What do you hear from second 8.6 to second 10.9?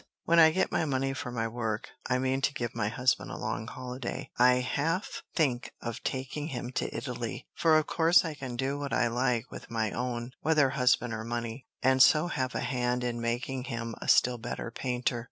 what I like with my own, whether